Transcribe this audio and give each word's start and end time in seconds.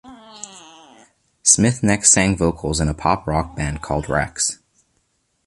Smith 1.43 1.83
next 1.83 2.11
sang 2.11 2.35
vocals 2.35 2.79
in 2.79 2.87
a 2.87 2.93
pop 2.95 3.27
rock 3.27 3.55
band 3.55 3.83
called 3.83 4.09
Rex. 4.09 4.57